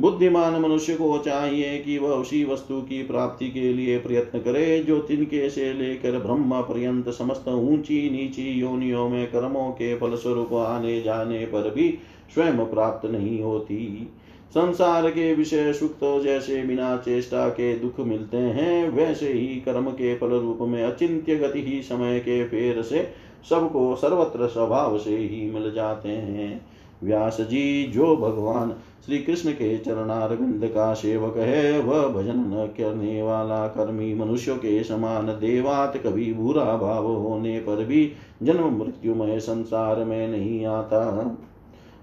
[0.00, 4.98] बुद्धिमान मनुष्य को चाहिए कि वह उसी वस्तु की प्राप्ति के लिए प्रयत्न करे, जो
[4.98, 11.44] तिनके से लेकर ब्रह्म पर्यंत समस्त ऊँची नीची योनियों में कर्मों के फलस्वरूप आने जाने
[11.46, 11.88] पर भी
[12.34, 14.10] स्वयं प्राप्त नहीं होती।
[14.48, 19.90] संसार के विषय सुख तो जैसे बिना चेष्टा के दुख मिलते हैं, वैसे ही कर्म
[19.90, 23.08] के फल रूप में अचिंत्य गति ही समय के फेर से
[23.50, 26.66] सबको सर्वत्र स्वभाव से ही मिल जाते हैं।
[27.02, 28.74] व्यास जी, जो भगवान
[29.06, 34.84] श्री कृष्ण के चरणारविंद का सेवक है, वह भजन न करने वाला कर्मी मनुष्यों के
[34.84, 41.36] समान देवात कभी बुरा भाव होने पर भी जन्म मृत्युमय संसार में नहीं आता।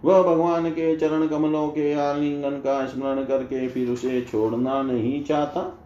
[0.06, 5.80] वह भगवान के चरण कमलों के आलिंगन का स्मरण करके फिर उसे छोड़ना नहीं चाहता।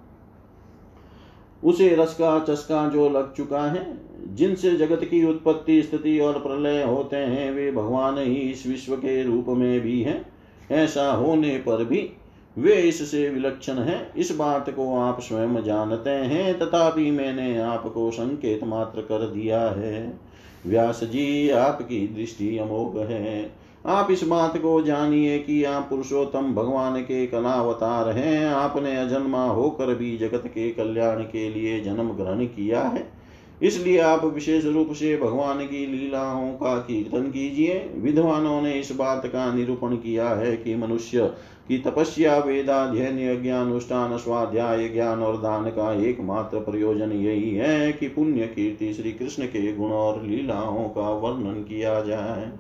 [1.63, 3.97] उसे रस का चस्का जो लग चुका है,
[4.36, 9.23] जिनसे जगत की उत्पत्ति, स्थिति और प्रलय होते हैं, वे भगवान ही इस विश्व के
[9.23, 10.37] रूप में भी हैं।
[10.71, 12.10] ऐसा होने पर भी
[12.58, 18.63] वे इससे विलक्षण है। इस बात को आप स्वयं जानते हैं, तथापि मैंने आपको संकेत
[18.63, 20.19] मात्र कर दिया है।
[20.67, 23.51] व्यास जी, आपकी दृष्टि अमोघ है।
[23.86, 29.95] आप इस बात को जानिए कि आप पुरुषोत्तम भगवान के कलावतार हैं। आपने अजन्मा होकर
[29.95, 33.16] भी जगत के कल्याण के लिए जन्म ग्रहण किया है।
[33.62, 39.26] इसलिए आप विशेष रूप से भगवान की लीलाओं का कीर्तन कीजिए। विद्वानों ने इस बात
[39.26, 41.26] का निरूपण किया है कि मनुष्य
[41.67, 48.48] की तपस्या, वेदाध्ययन, ज्ञानुष्ठान, स्वाध्याय, ज्ञान और दान का एकमात्र प्रयोजन यही है कि पुण्य
[48.48, 52.52] कीर्ति श्री कृष्ण के गुण और लीलाओं का वर्णन किया जाए।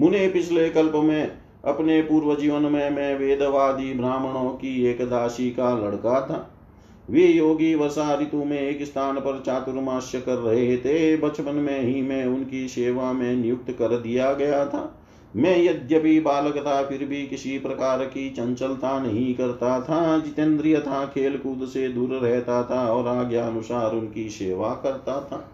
[0.00, 1.32] मुने पिछले कल्प में
[1.64, 6.51] अपने पूर्व जीवन में मैं वेदवादी ब्राह्मणों की एक दासी का लड़का था।
[7.10, 12.02] वे योगी वर्षा ऋतु में एक स्थान पर चातुर्माश्य कर रहे थे। बचपन में ही
[12.02, 14.98] मैं उनकी सेवा में नियुक्त कर दिया गया था।
[15.36, 21.06] मैं यद्यपि बालक था, फिर भी किसी प्रकार की चंचलता नहीं करता था। जितेंद्रिय था
[21.06, 25.50] खेल कूद से दूर रहता था और आज्ञा अनुसार उनकी सेवा करता था।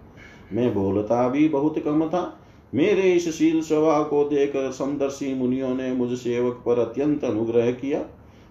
[0.52, 2.40] मैं बोलता भी बहुत कम था।
[2.74, 8.04] मेरे इस शील स्वभाव को देखकर समदर्शी मुनियों ने मुझ सेवक पर अत्यंत अनुग्रह किया।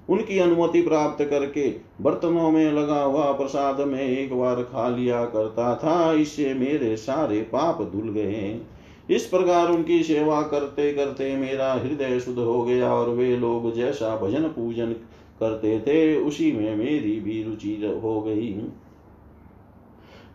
[0.09, 1.69] उनकी अनुमति प्राप्त करके
[2.01, 7.41] बर्तनों में लगा हुआ प्रसाद में एक बार खा लिया करता था। इससे मेरे सारे
[7.41, 8.59] पाप धुल गए।
[9.09, 14.15] इस प्रकार उनकी सेवा करते करते मेरा हृदय शुद्ध हो गया और वे लोग जैसा
[14.17, 14.93] भजन पूजन
[15.39, 18.53] करते थे, उसी में मेरी भी रुचि हो गई।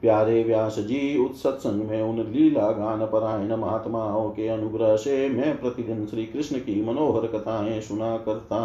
[0.00, 6.06] प्यारे व्यास जी उत्सत्संग में उन लीला गान परायण महात्माओं के अनुग्रह से मैं प्रतिदिन
[6.06, 8.58] श्री कृष्ण की मनोहर कथाएँ सुना करता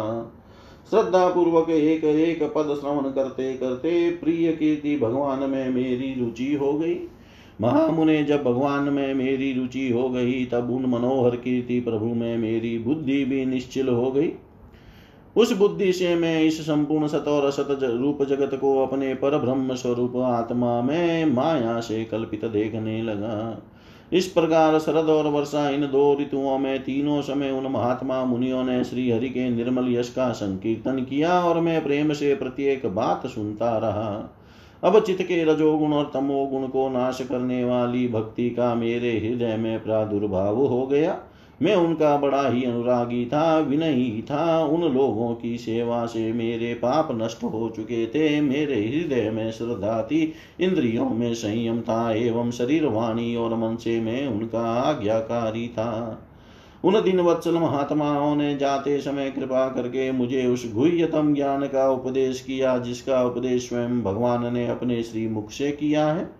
[0.90, 6.72] श्रद्धा पूर्वक एक एक पद श्रवण करते करते प्रिय कीर्ति भगवान में मेरी रुचि हो
[6.72, 6.96] गई।
[7.60, 12.78] महामुने जब भगवान में मेरी रुचि हो गई, तब उन मनोहर कीर्ति प्रभु में मेरी
[12.78, 14.32] बुद्धि भी निश्चिल हो गई।
[15.36, 19.74] उस बुद्धि से मैं इस संपूर्ण सत और असत रूप जगत को अपने पर ब्रह्म
[19.74, 23.62] स्वरूप आत्मा में माया से कल्पित देखने लगा।
[24.12, 28.84] इस प्रकार शरद और वर्षा इन दो ऋतुओं में तीनों समय उन महात्मा मुनियों ने
[28.84, 33.76] श्री हरि के निर्मल यश का संकीर्तन किया और मैं प्रेम से प्रत्येक बात सुनता
[33.78, 34.34] रहा।
[34.84, 39.82] अब चित्त के रजोगुण और तमोगुण को नाश करने वाली भक्ति का मेरे हृदय में
[39.84, 41.18] प्रादुर्भाव हो गया।
[41.62, 47.08] मैं उनका बड़ा ही अनुरागी था, विनयी था। उन लोगों की सेवा से मेरे पाप
[47.12, 52.86] नष्ट हो चुके थे। मेरे हृदय में श्रद्धा थी। इंद्रियों में संयम था एवं शरीर
[52.86, 56.24] वाणी और मन से मैं उनका आज्ञाकारी था।
[56.84, 62.40] उन दिन वत्सल महात्माओं ने जाते समय कृपा करके मुझे उस गुह्यतम ज्ञान का उपदेश
[62.40, 66.37] किया, जिसका उपदेश स्वयं भगवान ने अपने श्री मुख से किया है।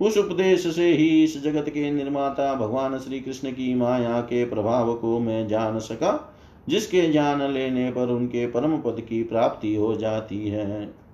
[0.00, 4.94] उस उपदेश से ही इस जगत के निर्माता भगवान श्री कृष्ण की माया के प्रभाव
[4.94, 6.34] को मैं जान सका,
[6.68, 11.06] जिसके जान लेने पर उनके परम पद की प्राप्ति हो जाती है।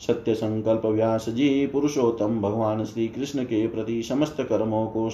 [0.00, 5.10] सत्य संकल्प व्यास जी, पुरुषोत्तम भगवान श्री कृष्ण के प्रति समस्त कर्मों को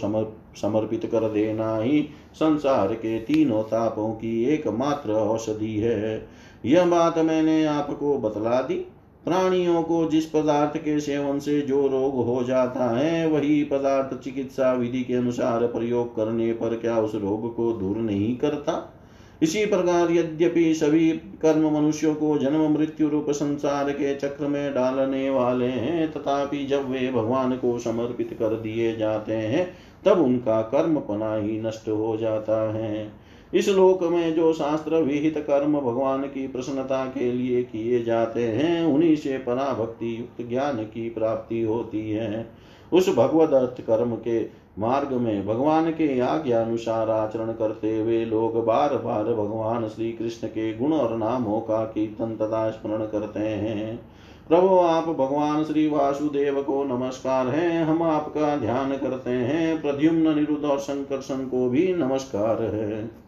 [0.57, 6.29] समर्पित कर देना ही संसार के तीनों तापों की एकमात्र औषधि है।
[6.65, 8.87] यह बात मैंने आपको बतला दी।
[9.25, 14.73] प्राणियों को जिस पदार्थ के सेवन से जो रोग हो जाता है, वही पदार्थ चिकित्सा
[14.73, 19.01] विधि के अनुसार प्रयोग करने पर क्या उस रोग को दूर नहीं करता?
[19.43, 21.11] इसी प्रकार यद्यपि सभी
[21.43, 26.91] कर्म मनुष्यों को जन्म, मृत्यु रूप संसार के चक्र में डालने वाले हैं, तथापि जब
[26.91, 32.17] वे भगवान को समर्पित कर दिए जाते हैं, तब उनका कर्म पना ही नष्ट हो
[32.17, 33.24] जाता है।
[33.55, 38.85] इस लोक में जो शास्त्र विहित कर्म भगवान की प्रसन्नता के लिए किए जाते हैं,
[38.85, 42.51] उन्हीं से पराभक्ति युक्त ज्ञान की प्राप्ति होती है।
[42.93, 48.65] उस भगवत अर्थ कर्म के मार्ग में भगवान के आज्ञा अनुसार आचरण करते हुए लोग
[48.65, 54.01] बार बार भगवान श्री कृष्ण के गुण और नामों का कीर्तन तथा स्मरण करते हैं।
[54.49, 60.65] प्रभु, आप भगवान श्री वासुदेव को नमस्कार है। हम आपका ध्यान करते हैं। प्रद्युम्न निरुद्ध
[60.65, 63.24] और संकर्षण को भी नमस्कार है।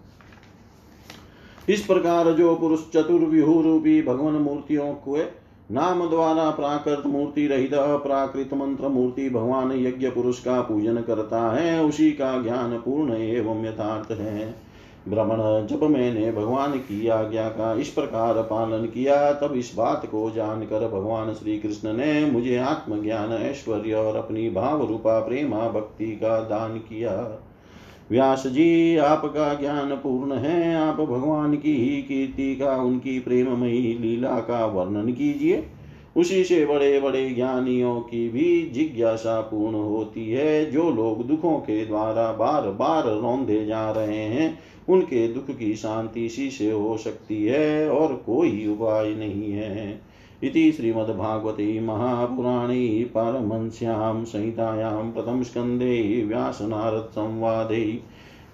[1.68, 5.16] इस प्रकार जो पुरुष चतुर्व्यूह रूपी भगवान मूर्तियों को
[5.70, 11.84] नाम द्वारा प्राकृत मूर्ति रहित प्राकृत मंत्र मूर्ति भगवान यज्ञ पुरुष का पूजन करता है,
[11.84, 14.54] उसी का ज्ञान पूर्ण एवं यथार्थ है।
[15.08, 20.30] भ्रमण जब मैंने भगवान की आज्ञा का इस प्रकार पालन किया, तब इस बात को
[20.30, 26.40] जानकर भगवान श्री कृष्ण ने मुझे आत्मज्ञान ऐश्वर्य और अपनी भाव रूपा प्रेमा भक्ति का
[26.40, 27.42] दान किया।
[28.10, 34.40] व्यास जी, आपका ज्ञान पूर्ण है। आप भगवान की ही कीर्ति का, उनकी प्रेममयी लीला
[34.40, 35.64] का वर्णन कीजिए।
[36.16, 41.86] उसी से बड़े बड़े ज्ञानियों की भी जिज्ञासा पूर्ण होती है। जो लोग दुखों के
[41.86, 47.44] द्वारा बार बार रौंदे जा रहे हैं, उनके दुख की शांति इसी से हो सकती
[47.44, 50.00] है और कोई उपाय नहीं है।
[50.42, 58.02] इति श्रीमद्भागवते महापुराणे पारमंस्यां संहितायां प्रथमस्कन्धे व्यासनारदसंवादे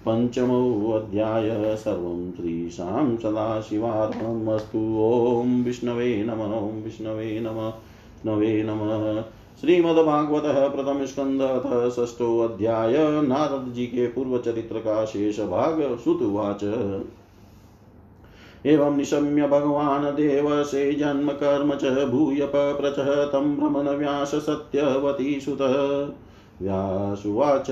[0.07, 9.21] पञ्चमोऽध्याय सर्वं श्रीशां सदाशिवार्पणमस्तु ॐ विष्णवे नम, ॐ विष्णवे नम, विष्णवे नमः।
[9.61, 16.63] श्रीमद्भागवत प्रथम स्कंद अथ षष्ठोऽध्याय नारद जी के पूर्व चरित्र का शेष भाग सुतुवाच।
[18.65, 25.57] एवं निशम्य भगवान् देवसे जन्म कर्म च भूय पप्रचः तं भ्रमण व्यास सत्यवती सुत।
[26.61, 27.71] व्यासुवाच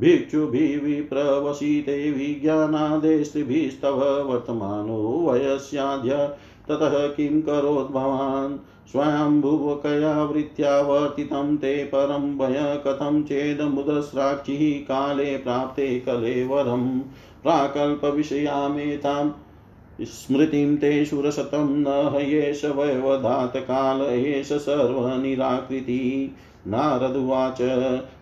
[0.00, 6.30] भिक्षुभिविप्रवसिते विज्ञानादेस्त्रिभिस्तव वर्तमानो वयस्याद्य
[6.68, 8.56] ततः किं करोत् भवान्?
[8.92, 17.00] स्वयंभुवकया वृत्त्या वर्तितं ते परं भय कथं चेदमुदस्राक्षिः काले प्राप्ते कलेवरं
[17.42, 19.30] प्राकल्पविषयामेताम्
[20.02, 26.34] स्मृतिं ते शुरशतं न हयेष वयवधात् काल एष सर्वनिराकृति।
[26.66, 27.58] नारदुवाच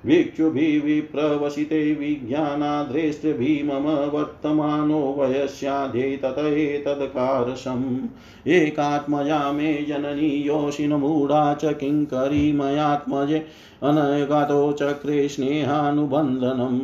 [0.07, 8.07] भिक्षुभिविप्रवसिते विज्ञानाद्रेष्टभि मम वर्तमानो वयस्याध्ये तत एतत्कारशम्
[8.49, 13.39] एकात्मजा मे जननी योषिनमूढा च किङ्करी मयात्मजे
[13.83, 16.79] अनयगतो चक्रे स्नेहानुबन्धनं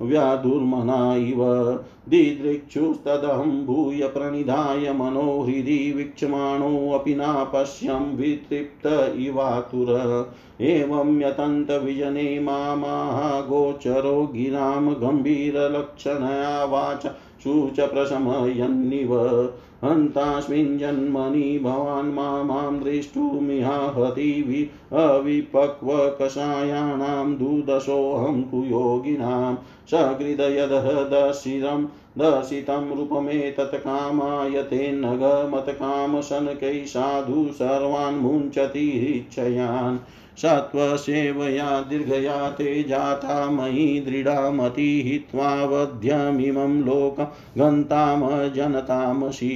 [0.01, 1.45] व्याधुर्मना इव
[2.09, 9.89] दिदृक्षुस्तदहं भूय प्रणिधाय मनोहृदि वीक्षमाणोऽपि नापश्यं वितृप्त इवातुर।
[10.61, 17.07] एवं यतन्तविजने मामागोचरो गिरां गम्भीरलक्षणया वाच
[17.43, 19.17] शुच प्रशमयन्निव
[19.83, 29.55] हन्तास्मिन् जन्मनि भवान् माँ दृष्टुमिहाहति अविपक्वकषायाणां दुदशोऽहं तु योगिनां।
[29.91, 30.89] सकृदयदः
[32.17, 39.97] दर्शितं रूपमेतत् कामायते नगमतकामशनकै साधु सर्वान् मुञ्चति हृच्छयान्
[40.41, 47.19] सत्त्वसेवया दीर्घया ते जाता मयि दृढामति हित्वावध्यमिमं लोक
[47.57, 49.49] गन्तामजनतामसि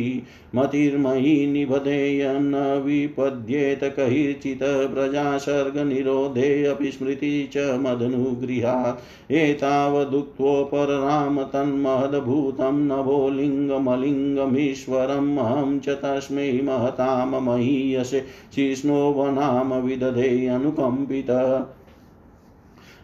[0.56, 4.64] मतिर्मयि निबधेय न विपद्येत कैर्चित्
[4.94, 18.24] प्रजासर्गनिरोधेऽपि स्मृति च मदनुगृहात् एतावदुक्त्वोपरराम तन्महद्भूतं नभो लिङ्गमलिङ्गमीश्वरम् अहं च तस्मै महतां महीयसे
[18.56, 20.30] शिष्णोवनाम विदधे
[20.80, 21.68] अनुकम्पित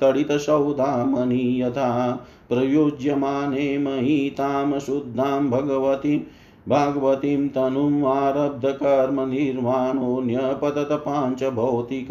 [0.00, 6.20] तडितसौदामनि यथा। प्रयुज्यमाने महितां शुद्धां भगवतीं
[6.68, 12.08] भागवतीं तनुम् आरब्धकर्मनिर्वाणो न्यपतत पाञ्चभौतिक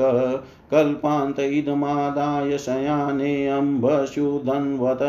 [0.71, 4.99] कल्पान्त इदमादाय शयाने अम्बशुधन्वत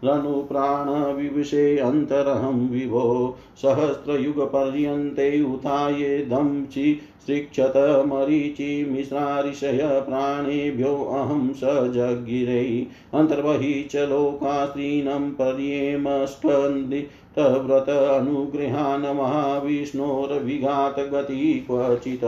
[0.00, 11.60] शिशैशोरुरनुप्राणविविशे अन्तरहं विभो सहस्रयुगपर्यन्ते उतायेदं चि सृक्षत मरीचिमिश्रारिषय प्राणेभ्योऽहं स
[11.94, 17.06] जगिरै अन्तर्बहि च लोकास्त्रीनं पर्येमस्कन्दि
[17.38, 22.24] व्रत अनुगृहान् महाविष्णोर्विघातगति क्वचित्।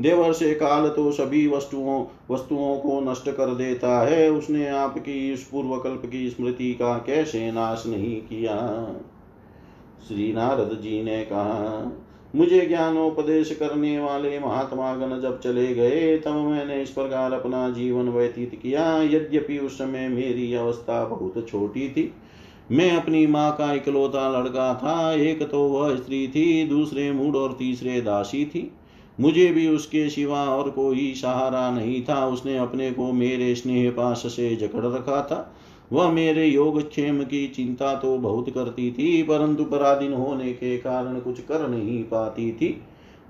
[0.00, 5.42] देवर से काल तो सभी वस्तुओं वस्तुओं को नष्ट कर देता है। उसने आपकी इस
[5.42, 8.86] पूर्व कल्प की स्मृति का कैसे नाश नहीं किया?
[10.08, 11.92] श्री नारद जी ने कहा
[12.36, 18.08] मुझे ज्ञानोपदेश करने वाले महात्मा गण जब चले गए, तब मैंने इस प्रकार अपना जीवन
[18.08, 22.14] व्यतीत किया। यद्यपि उस समय मेरी अवस्था बहुत छोटी थी।
[22.70, 27.56] मैं अपनी माँ का इकलौता लड़का था, एक तो वह स्त्री थी, दूसरे मूड और
[27.58, 28.72] तीसरे दासी थी।
[29.20, 34.18] मुझे भी उसके सिवा और कोई सहारा नहीं था। उसने अपने को मेरे स्नेह पास
[34.26, 35.56] से जकड़ रखा था।
[35.92, 41.40] वह मेरे योगक्षेम की चिंता तो बहुत करती थी, परंतु पराधीन होने के कारण कुछ
[41.40, 42.80] कर नहीं पाती थी।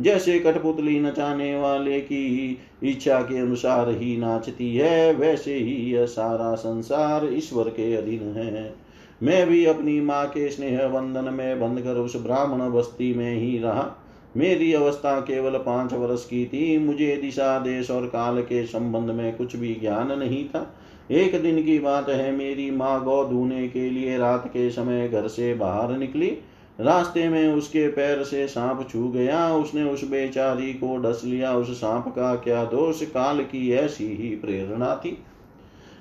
[0.01, 6.55] जैसे कठपुतली नचाने वाले की इच्छा के अनुसार ही नाचती है, वैसे ही यह सारा
[6.55, 8.75] संसार ईश्वर के अधीन है।
[9.23, 14.03] मैं भी अपनी माँ के स्नेह बंधन में बंधकर उस ब्राह्मण बस्ती में ही रहा।
[14.37, 19.37] मेरी अवस्था केवल पाँच वर्ष की थी, मुझे दिशा, देश और काल के संबंध में
[19.37, 20.75] कुछ भी ज्ञान नहीं था।
[21.11, 25.29] एक दिन की बात है मेरी माँ गौ धोने के लिए रात के समय घर
[25.29, 26.39] से बाहर निकली।
[26.81, 31.81] रास्ते में उसके पैर से सांप छू गया। उसने उस बेचारी को डस लिया। उस
[31.81, 33.03] सांप का क्या दोष?
[33.03, 35.23] काल की ऐसी ही प्रेरणा थी।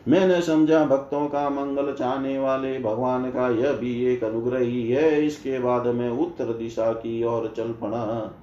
[0.08, 5.26] मैंने समझा, भक्तों का मंगल चाहने वाले भगवान का यह भी एक अनुग्रह ही है।
[5.26, 8.36] इसके बाद मैं उत्तर दिशा की ओर चल पड़ा।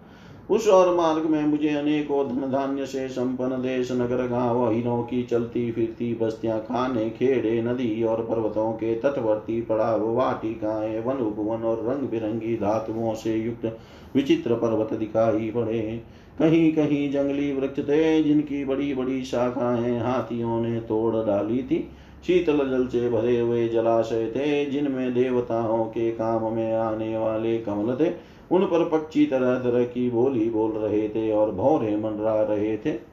[0.50, 5.22] उस और मार्ग में मुझे अनेकों धन धान्य से संपन्न देश, नगर, गाँव हिनों की
[5.22, 11.84] चलती, फिरती बस्तियाँ, खाने, खेड़े, नदी और पर्वतों के तटवर्ती पड़ाव वाटिकाएँ वन उपवन और
[11.88, 13.78] रंग बिरंगी धातुओं से युक्त
[14.16, 16.02] विचित्र पर्वत दिखाई पड़े।
[16.38, 21.88] कहीं कहीं जंगली वृक्ष थे जिनकी बड़ी बड़ी शाखाएँ हाथियों ने तोड़ डाली थी।
[22.26, 27.94] शीतल जल से भरे हुए जलाशय थे जिनमें देवताओं के काम में आने वाले कमल
[27.94, 32.76] थे। उन पर पक्षी तरह तरह की बोली बोल रहे थे और भौरे मंडरा रहे
[32.76, 33.12] थे।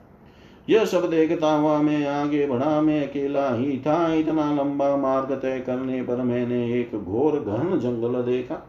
[0.69, 5.59] यह सब देखता हुआ मैं आगे बढ़ा, मैं अकेला ही था। इतना लंबा मार्ग तय
[5.59, 8.67] करने पर मैंने एक घोर घन जंगल देखा।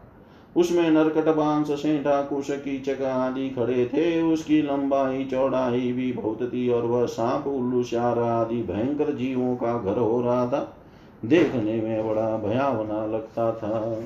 [0.57, 6.41] उसमें नरकट, बाँस सेठा कुश की कीचक आदि खड़े थे। उसकी लंबाई, चौड़ाई भी बहुत
[6.43, 10.77] थी और वह सांप, उल्लू, श्यार आदि भयंकर जीवों का घर हो रहा था।
[11.25, 14.03] देखने में बड़ा भयावना लगता था।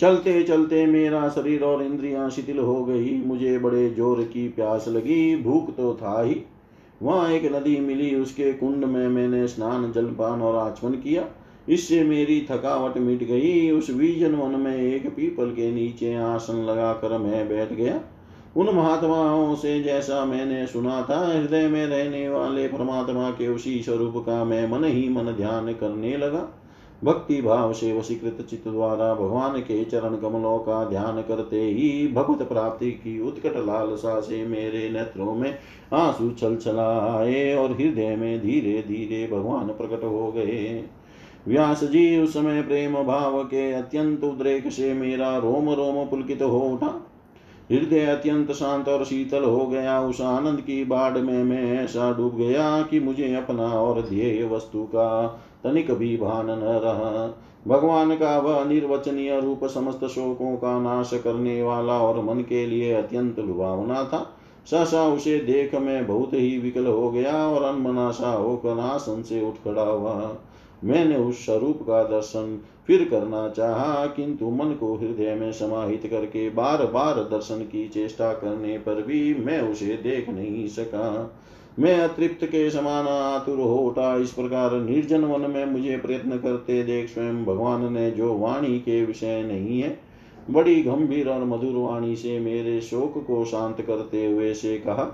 [0.00, 5.36] चलते चलते मेरा शरीर और इंद्रियाँ शिथिल हो गई। मुझे बड़े ज़ोर की प्यास लगी।
[5.36, 6.36] भूख तो था ही।
[7.02, 11.24] वहाँ एक नदी मिली। उसके कुंड में मैंने स्नान, जलपान और आचमन किया।
[11.68, 17.18] इससे मेरी थकावट मिट गई। उस विजन वन में एक पीपल के नीचे आसन लगाकर
[17.18, 18.00] मैं बैठ गया।
[18.56, 24.14] उन महात्माओं से जैसा मैंने सुना था, हृदय में रहने वाले परमात्मा के उसी स्वरूप
[24.16, 26.48] का मैं मन ही मन ध्यान करने लगा।
[27.04, 32.48] भक्ति भाव से वशीकृत चित्त द्वारा भगवान के चरण कमलों का ध्यान करते ही भगवत
[32.48, 35.58] प्राप्ति की उत्कट लालसा से मेरे नेत्रों में
[35.94, 40.84] आँसू छल छलाए और हृदय में धीरे धीरे भगवान प्रकट हो गए।
[41.48, 46.60] व्यास जी, उस समय प्रेम भाव के अत्यंत उद्रेक से मेरा रोम रोम पुलकित हो
[46.60, 47.06] उठा।
[47.70, 52.36] हृदय अत्यंत शांत और शीतल हो गया। उस आनंद की बाढ़ में मैं ऐसा डूब
[52.36, 57.38] गया कि मुझे अपना और ध्येय वस्तु का तनिक भी भान न रहा
[57.68, 62.92] भगवान का वह निर्वचनीय रूप समस्त शोकों का नाश करने वाला और मन के लिए
[62.92, 64.26] अत्यंत लुभावना था।
[64.70, 69.54] सहसा उसे देख मैं बहुत ही विकल हो गया और अनमनाशा होकर आसन से उठ
[69.64, 70.36] खड़ा हुआ।
[70.84, 76.48] मैंने उस स्वरूप का दर्शन फिर करना चाहा, किंतु मन को हृदय में समाहित करके
[76.50, 81.36] बार बार दर्शन की चेष्टा करने पर भी मैं उसे देख नहीं सका।
[81.78, 86.82] मैं अतृप्त के समान आतुर हो उठा इस प्रकार निर्जन वन में मुझे प्रयत्न करते
[86.82, 89.98] देख स्वयं भगवान ने जो वाणी के विषय नहीं है,
[90.50, 95.04] बड़ी गंभीर और मधुर वाणी से मेरे शोक को शांत करते हुए से कहा,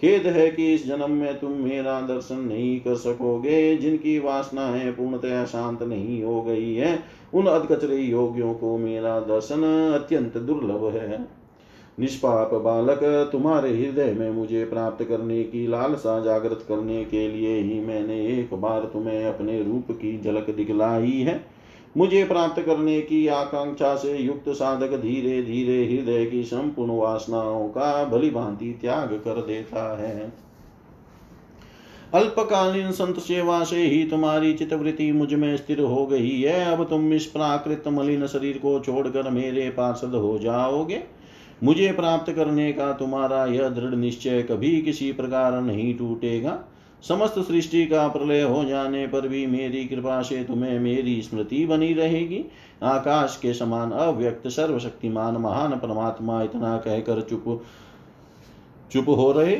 [0.00, 5.44] खेद है कि इस जन्म में तुम मेरा दर्शन नहीं कर सकोगे, जिनकी वासनाएँ पूर्णतया
[5.44, 6.98] शांत नहीं हो गई है,
[7.34, 9.62] उन अधकचरे योगियों को मेरा दर्शन
[9.94, 11.41] अत्यंत दुर्लभ है।
[11.98, 13.00] निष्पाप बालक,
[13.32, 18.54] तुम्हारे हृदय में मुझे प्राप्त करने की लालसा जागृत करने के लिए ही मैंने एक
[18.54, 21.44] बार तुम्हें अपने रूप की झलक दिखलाई है।
[21.96, 28.04] मुझे प्राप्त करने की आकांक्षा से युक्त साधक धीरे धीरे हृदय की संपूर्ण वासनाओं का
[28.04, 30.32] भली भांति त्याग कर देता है।
[32.14, 37.26] अल्पकालीन संत सेवा से ही तुम्हारी चितवृत्ति मुझमें स्थिर हो गई है। अब तुम इस
[37.26, 41.02] प्राकृत मलिन शरीर को छोड़कर मेरे पार्षद हो जाओगे।
[41.62, 46.58] मुझे प्राप्त करने का तुम्हारा यह दृढ़ निश्चय कभी किसी प्रकार नहीं टूटेगा।
[47.08, 51.92] समस्त सृष्टि का प्रलय हो जाने पर भी मेरी कृपा से तुम्हें मेरी स्मृति बनी
[51.94, 52.44] रहेगी।
[52.82, 57.62] आकाश के समान अव्यक्त, सर्वशक्तिमान, महान परमात्मा इतना कहकर चुप
[58.92, 59.56] चुप हो रहे।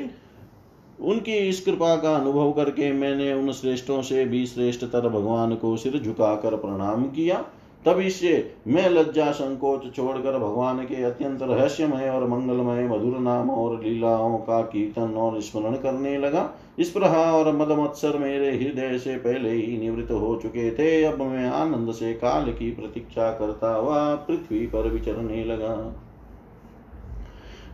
[1.00, 5.98] उनकी इस कृपा का अनुभव करके मैंने उन श्रेष्ठों से भी श्रेष्ठतर भगवान को सिर
[5.98, 7.44] झुकाकर प्रणाम किया।
[7.86, 8.32] तब इससे
[8.66, 14.60] मैं लज्जा संकोच छोड़कर भगवान के अत्यंत रहस्यमय और मंगलमय मधुर नाम और लीलाओं का
[14.62, 19.76] कीर्तन और स्मरण करने लगा। इस प्रहा और मद मत्सर मेरे हृदय से पहले ही
[19.78, 24.88] निवृत्त हो चुके थे। अब मैं आनंद से काल की प्रतीक्षा करता हुआ पृथ्वी पर
[24.88, 25.74] विचरने लगा।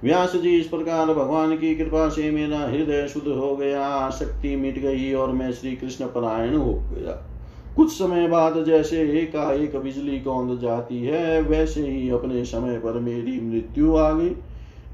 [0.04, 4.78] व्यास जी, इस प्रकार भगवान की कृपा से मेरा हृदय शुद्ध हो गया आसक्ति मिट
[4.78, 7.27] गई और मैं श्री कृष्ण परायण हो गया।
[7.78, 13.40] कुछ समय बाद जैसे एकाएक बिजली कौंद जाती है, वैसे ही अपने समय पर मेरी
[13.40, 14.34] मृत्यु आ गई।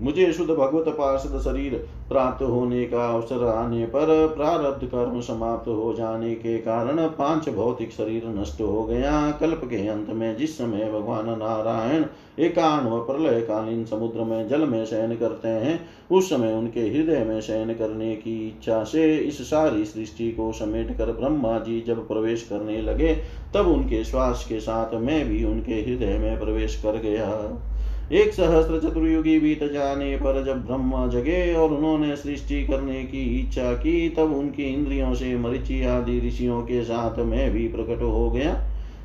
[0.03, 1.75] मुझे शुद्ध भगवत पार्षद शरीर
[2.09, 7.93] प्राप्त होने का अवसर आने पर प्रारब्ध कर्म समाप्त हो जाने के कारण पाँच भौतिक
[7.93, 12.05] शरीर नष्ट हो गया। कल्प के अंत में जिस समय भगवान नारायण
[12.39, 15.81] एकान्व प्रलय कालीन समुद्र में जल में शयन करते हैं,
[16.11, 20.97] उस समय उनके हृदय में शयन करने की इच्छा से इस सारी सृष्टि को समेट
[20.99, 23.15] कर ब्रह्मा जी जब प्रवेश करने लगे,
[23.55, 27.31] तब उनके श्वास के साथ मैं भी उनके हृदय में प्रवेश कर गया।
[28.13, 33.73] एक सहस्त्र चतुर्युगी बीत जाने पर जब ब्रह्मा जगे और उन्होंने सृष्टि करने की इच्छा
[33.73, 38.55] की, तब उनकी इंद्रियों से मरिचि आदि ऋषियों के साथ मैं भी प्रकट हो गया।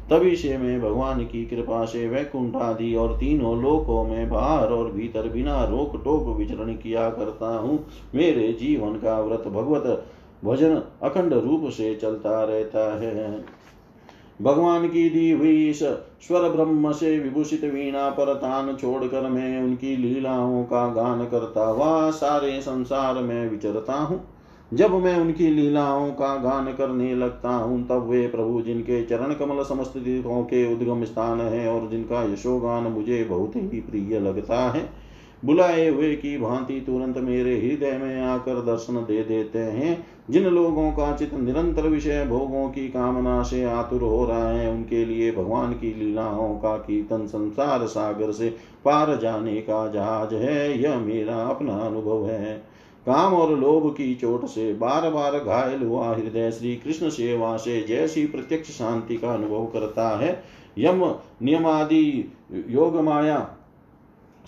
[0.09, 4.91] तभी से मैं भगवान की कृपा से वैकुंठ आदि और तीनों लोकों में बाहर और
[4.91, 7.79] भीतर बिना रोक टोक विचरण किया करता हूँ।
[8.15, 10.05] मेरे जीवन का व्रत भगवत
[10.45, 13.58] भजन अखंड रूप से चलता रहता है।
[14.41, 20.63] भगवान की दी हुई स्वर ब्रह्म से विभूषित वीणा पर तान छोड़कर मैं उनकी लीलाओं
[20.63, 24.21] का गान करता हुआ सारे संसार में विचरता हूँ।
[24.73, 29.63] जब मैं उनकी लीलाओं का गान करने लगता हूँ, तब वे प्रभु जिनके चरण कमल
[29.63, 35.08] समस्त तीर्थों के उद्गम स्थान है और जिनका यशोगान मुझे बहुत ही प्रिय लगता है
[35.45, 40.91] बुलाए हुए की भांति तुरंत मेरे हृदय में आकर दर्शन दे देते हैं। जिन लोगों
[40.91, 45.73] का चित निरंतर विषय भोगों की कामना से आतुर हो रहा है, उनके लिए भगवान
[45.73, 48.49] की लीलाओं का कीर्तन संसार सागर से
[48.85, 52.63] पार जाने का जहाज़ है। यह मेरा अपना अनुभव है।
[53.05, 57.81] काम और लोभ की चोट से बार बार घायल हुआ हृदय श्री कृष्ण सेवा से
[57.81, 60.43] जैसी प्रत्यक्ष शांति का अनुभव करता है।
[60.77, 62.31] यम नियमादि
[62.69, 63.55] योग माया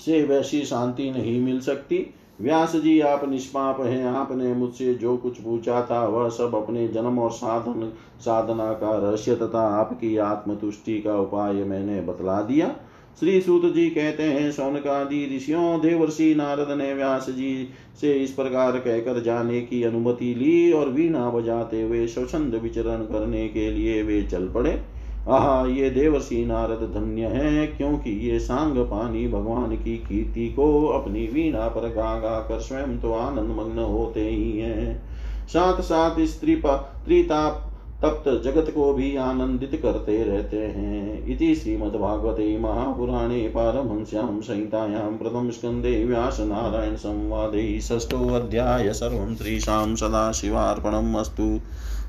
[0.05, 5.41] से वैसी शांति नहीं मिल सकती। व्यास जी, आप निष्पाप हैं। आपने मुझसे जो कुछ
[5.41, 11.17] पूछा था, वह सब अपने जन्म और साधन, साधना का रहस्य तथा आपकी आत्मतुष्टि का
[11.17, 12.75] उपाय मैंने बतला दिया।
[13.19, 17.69] श्री सूत जी कहते हैं, सौनकादि ऋषियों, देवर्षि नारद ने व्यास जी
[18.01, 23.47] से इस प्रकार कहकर जाने की अनुमति ली और वीणा बजाते हुए स्वच्छंद विचरण करने
[23.47, 24.81] के लिए वे चल पड़े।
[25.29, 31.27] आह, ये देवर्षि नारद धन्य है, क्योंकि ये सांग पानी भगवान की कीर्ति को अपनी
[31.27, 35.03] वीणा पर गा गा कर स्वयं तो आनंद मग्न होते ही हैं।
[35.47, 37.67] साथ साथ स्त्री त्रिताप
[38.03, 46.03] तप्त जगत को भी आनंदित करते रहते हैं। इति श्रीमद्भागवते महापुराणे पारमहंस्यां संहितायां प्रथम स्कन्धे
[46.05, 51.59] व्यासनारायण संवादे षष्ठोऽध्याय सर्वं श्रीशां सदाशिवार्पणम् अस्तु।